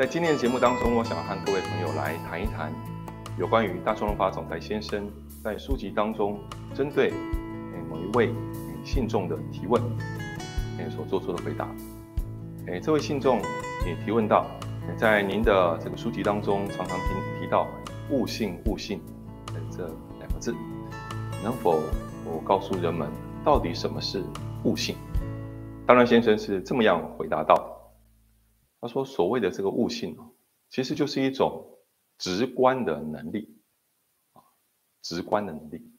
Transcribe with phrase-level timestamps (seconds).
[0.00, 2.72] 在今天的节目当中，我想和各位朋友来谈一谈
[3.38, 5.06] 有关于大众龙法总裁先生
[5.44, 6.40] 在书籍当中
[6.74, 7.12] 针对
[7.86, 8.32] 某一位
[8.82, 9.78] 信众的提问，
[10.90, 11.68] 所做出的回答。
[12.68, 13.42] 诶，这位信众
[13.86, 14.46] 也提问到，
[14.96, 17.08] 在您的这个书籍当中，常常听
[17.38, 17.68] 提到
[18.08, 19.02] “悟性”“悟性”
[19.70, 19.84] 这
[20.18, 20.54] 两个字，
[21.44, 21.78] 能否
[22.24, 23.06] 我告诉人们，
[23.44, 24.24] 到底什么是
[24.64, 24.96] 悟性？
[25.86, 27.76] 当然，先生是这么样回答道。
[28.80, 30.16] 他说：“所谓的这个悟性
[30.70, 31.78] 其实就是一种
[32.16, 33.60] 直观的能力
[34.32, 34.40] 啊，
[35.02, 35.92] 直观的能力，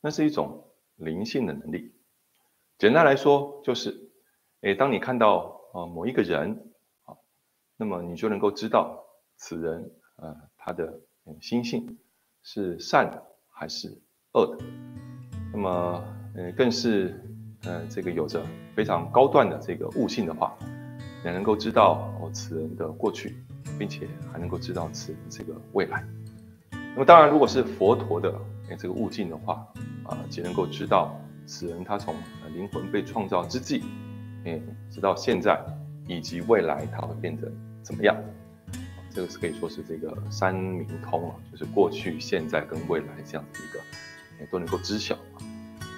[0.00, 1.94] 那是一种灵性的能力。
[2.78, 4.10] 简单来说，就是，
[4.62, 6.72] 诶，当你看到啊某一个人
[7.04, 7.14] 啊，
[7.76, 9.04] 那么你就能够知道
[9.36, 11.00] 此人呃他的
[11.42, 11.98] 心性
[12.42, 14.00] 是善的还是
[14.32, 14.64] 恶的。
[15.52, 17.22] 那么，呃，更是
[17.64, 18.42] 呃这个有着
[18.74, 20.56] 非常高段的这个悟性的话。”
[21.24, 23.34] 也能够知道哦此人的过去，
[23.78, 26.04] 并且还能够知道此人这个未来。
[26.70, 28.32] 那么当然，如果是佛陀的
[28.78, 29.66] 这个悟境的话，
[30.04, 32.14] 啊，只能够知道此人他从
[32.54, 33.82] 灵魂被创造之际，
[34.44, 35.58] 哎，直到现在
[36.06, 37.50] 以及未来他会变成
[37.82, 38.14] 怎么样？
[39.10, 43.80] 这个是可以说是这个三明通啊，就是过去、现在跟未来这样子一个，
[44.40, 45.14] 哎，都能够知晓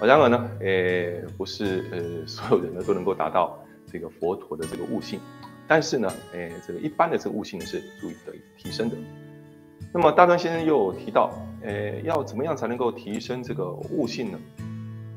[0.01, 0.07] 啊。
[0.07, 3.59] 然而呢，诶，不是呃所有人呢都能够达到。
[3.97, 5.19] 这个佛陀的这个悟性，
[5.67, 8.97] 但是呢，诶，这个一般的这个悟性是足以得以提升的。
[9.91, 14.39] 那么大川先生又提到，诶，要怎么样才能够提升这个悟性呢？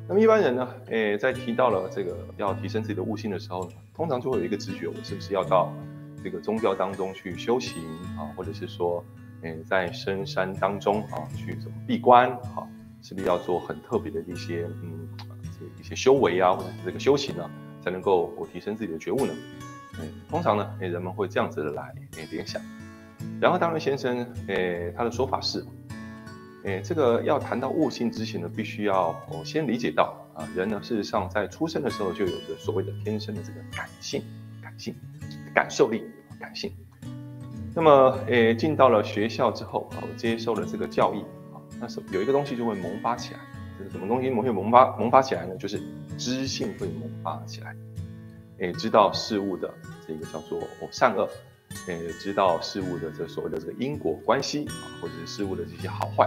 [0.07, 5.73] 那么一般人呢，诶，在提到了这个要提升自己的悟性的时候呢，通常就会有一个直觉，我是不是要到
[6.23, 7.83] 这个宗教当中去修行
[8.17, 9.03] 啊，或者是说，
[9.41, 12.63] 诶，在深山当中啊去怎么闭关啊，
[13.01, 15.09] 是不是要做很特别的一些嗯，
[15.59, 17.49] 这一些修为啊，或者是这个修行呢？
[17.83, 19.33] 才能够我提升自己的觉悟呢？
[20.01, 22.61] 嗯，通常呢，诶，人们会这样子的来诶联想。
[23.41, 25.65] 然后，当然先生，诶，他的说法是，
[26.63, 34.23] 诶，这个要谈到悟性之前呢，必须要我先理解到啊，人呢，事实上在出生的时候就有着所谓的天生的这个感性、
[34.61, 34.95] 感性、
[35.53, 36.03] 感受力、
[36.39, 36.71] 感性。
[37.75, 41.19] 那么，诶，进到了学校之后啊，接受了这个教育
[41.53, 43.39] 啊，那是有一个东西就会萌发起来。
[43.79, 45.55] 这是什么东西会萌发萌发起来呢？
[45.55, 45.81] 就是
[46.17, 47.73] 知性会萌发起来，
[48.57, 49.73] 诶，知道事物的
[50.05, 51.29] 这个叫做善恶，
[51.87, 56.25] 诶，知道事物的这所谓的这个因果关系啊，或者是事物的这些好坏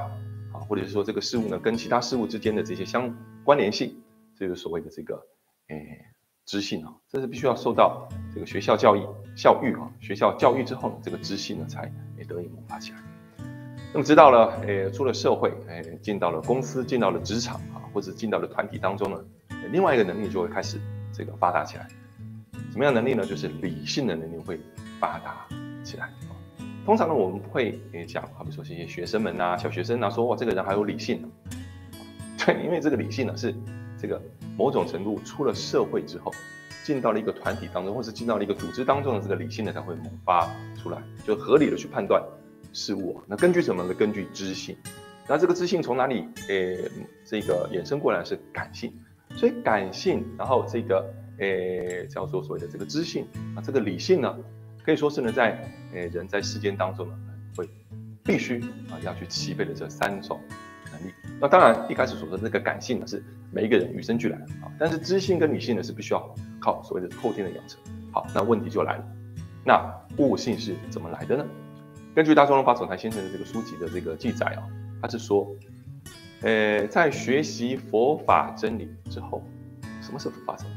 [0.50, 3.14] 啊，或者是说这个事物呢跟其他事物之间的这些相
[3.44, 3.94] 关联性，
[4.34, 5.22] 这个所谓的这个
[5.68, 6.06] 诶
[6.46, 11.92] 知性啊，这是必须要受到这个学校教育教育啊，学校教育之后呢，这个知性呢才
[12.26, 13.11] 得以萌发起来。
[13.94, 19.22] 那么知道了，诶，出了社会，诶，进到了公司，进到了职场啊，或者进到了团体当中呢，
[19.70, 20.80] 另外一个能力就会开始
[21.12, 21.86] 这个发达起来。
[22.70, 23.26] 什么样能力呢？
[23.26, 24.58] 就是理性的能力会
[24.98, 25.46] 发达
[25.84, 26.08] 起来。
[26.86, 31.30] 通常呢，我们会诶讲，好比说这些学生们呐，小学生呐，说哇，这个人还有理性。
[32.46, 33.54] 对，因为这个理性呢，是
[34.00, 34.18] 这个
[34.56, 36.32] 某种程度出了社会之后，
[36.82, 40.48] 进到了一个团体当中，或是进到了一个组织当中的这个理性呢，才会萌发
[40.82, 42.22] 出来，就合理的去判断。
[42.72, 43.94] 事物，那根据什么呢？
[43.94, 44.76] 根据知性。
[45.28, 46.26] 那这个知性从哪里？
[46.48, 46.90] 诶，
[47.24, 48.92] 这个衍生过来是感性。
[49.34, 54.36] 所以感性，然后这个诶叫做所谓的这个知性啊，这个理性呢，
[54.84, 55.58] 可以说是呢在
[55.94, 57.14] 诶人在世间当中呢，
[57.56, 57.66] 会
[58.22, 58.60] 必须
[58.90, 60.38] 啊要去齐备的这三种
[60.92, 61.14] 能力。
[61.40, 67.80] 那当然一开始所说的这个感性呢，是每一个人与生俱来的啊，但是知性跟理性呢是必须要靠所谓的后天的养成。
[68.12, 69.04] 好，那问题就来了，
[69.64, 69.82] 那
[70.18, 71.46] 悟性是怎么来的呢？
[72.14, 74.68] 根据大众龙法总裁先生的这个书籍的这个记载啊，
[75.00, 75.48] 他是说，
[76.42, 79.42] 呃，在学习佛法真理之后，
[80.02, 80.74] 什么是佛法真理？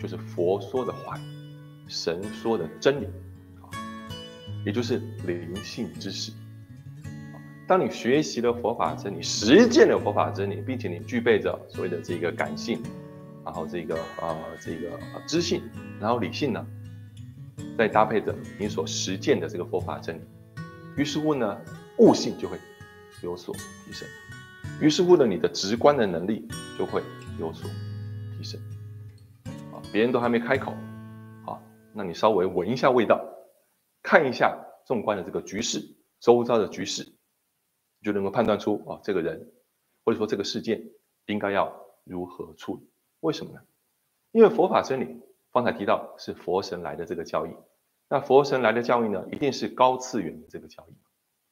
[0.00, 1.16] 就是佛说的话，
[1.86, 3.06] 神说的真理
[3.60, 3.70] 啊，
[4.66, 6.32] 也就是灵性知识。
[7.68, 12.82] 当你学习了佛法真理，实践了佛法真理，并且你具备着所谓的这个感性，
[13.44, 14.98] 然后这个呃这个
[15.28, 15.62] 知性，
[16.00, 16.66] 然后理性呢？
[17.76, 20.20] 再搭配着你所实践的这个佛法真理，
[20.96, 21.60] 于是乎呢，
[21.98, 22.58] 悟性就会
[23.22, 23.54] 有所
[23.84, 24.06] 提升。
[24.80, 26.46] 于是乎呢，你的直观的能力
[26.78, 27.02] 就会
[27.38, 27.68] 有所
[28.36, 28.60] 提升。
[29.72, 30.72] 啊，别人都还没开口，
[31.46, 31.58] 啊，
[31.92, 33.24] 那你稍微闻一下味道，
[34.02, 35.80] 看一下纵观的这个局势，
[36.20, 37.06] 周遭的局势，
[38.02, 39.50] 就能够判断出啊，这个人
[40.04, 40.82] 或者说这个事件
[41.26, 42.88] 应该要如何处理。
[43.20, 43.60] 为什么呢？
[44.32, 45.20] 因为佛法真理。
[45.52, 47.54] 方才提到是佛神来的这个教义，
[48.08, 50.96] 那佛神来的教义呢，一定是高次元的这个教义，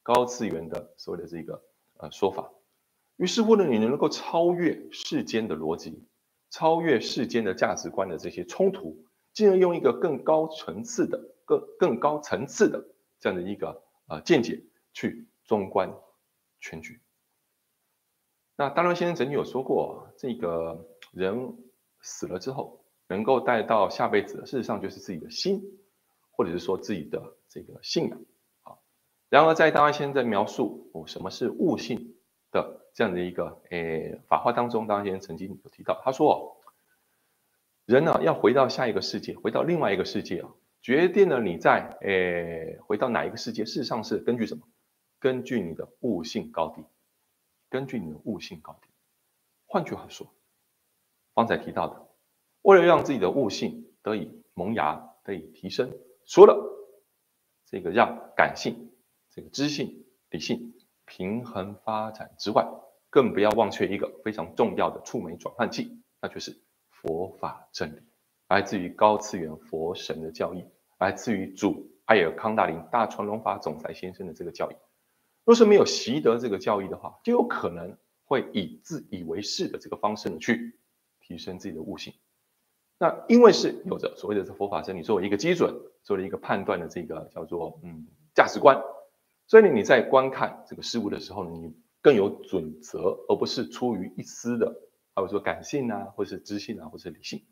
[0.02, 1.62] 高次元的所谓的这个
[1.98, 2.50] 呃说法。
[3.16, 6.08] 于是乎呢，你能够超越世间的逻辑，
[6.48, 9.04] 超越世间的价值观的这些冲突，
[9.34, 12.82] 进而用一个更高层次的、更更高层次的
[13.18, 14.64] 这样的一个呃见解
[14.94, 15.94] 去纵观
[16.60, 17.02] 全局。
[18.56, 21.58] 那大龙先生曾经有说过，这个人
[22.00, 25.60] 死了之后，能够带到下辈子的，事实上就是自己的心，
[26.30, 28.18] 或者是说自己的这个信仰
[28.62, 28.78] 啊。
[29.28, 32.14] 然而，在大伦先生在描述哦什么是悟性
[32.52, 36.56] 的这样的一个诶法话当中，大家先生曾经有提到，他说，
[37.84, 44.62] 人呢要回到下一个世界，回到另外一个世界啊，决定了你在诶回到哪一个世界，事实上是根据什么？
[45.18, 46.84] 根据你的悟性高低。
[47.68, 48.88] 根据你的悟性高低，
[49.66, 50.32] 换句话说，
[51.34, 52.08] 方才提到的，
[52.62, 55.92] 为了让自己的悟性得以萌芽、得以提升，
[56.26, 56.56] 除了
[57.66, 58.92] 这个让感性、
[59.30, 60.74] 这个知性、理性
[61.04, 62.66] 平衡发展之外，
[63.08, 68.00] 更不要忘却一个非常重要的触媒转换器，那就是佛法真理，
[68.48, 70.64] 来自于高次元佛神的教义，
[70.98, 74.76] 来自于主艾尔康大林大传龙法总裁先生的这个教义。
[75.44, 80.78] 若是没有习得这个教义的话，就有可能会以自以为是的这个方式呢去
[81.20, 82.12] 提升自己的悟性。
[83.02, 88.78] 那因为是有着所谓的佛法真理作为一个基准，作为一个判断的这个叫做嗯价值观，
[89.46, 94.76] 所以呢你在观看这个事物的时候呢，你更有准则，而不是出于一丝的，
[95.14, 97.42] 或者说感性啊，或是知性啊，或是理性。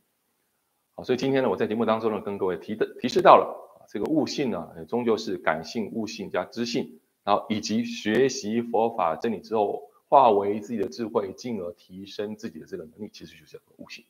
[0.95, 7.01] 好，所以今天呢我在节目当中呢跟各位提的提示到了这个悟性呢，终究是感性、悟性加知性。
[7.25, 14.05] 然后以及学习佛法真理之后，化为自己的智慧，进而提升自己的这个能力，其实就是悟性。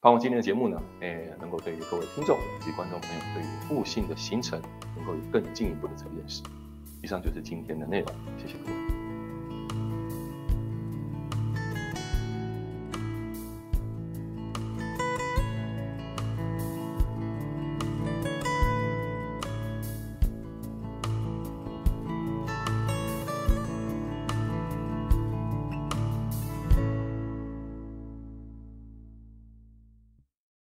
[0.00, 4.62] 盼望今天的节目呢，诶，能够对于各位听众以及观众朋友，对于悟性的形成，
[4.94, 6.40] 能够有更进一步的这个认识。
[7.02, 8.06] 以上就是今天的内容，
[8.38, 8.87] 谢谢各位。